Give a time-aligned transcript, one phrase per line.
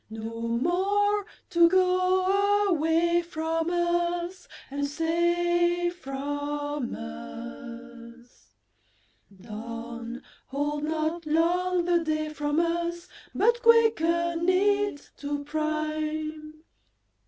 [0.09, 8.49] No more to go away from us And stay from us?—
[9.39, 16.63] Dawn, hold not long the day from us, But quicken it to prime!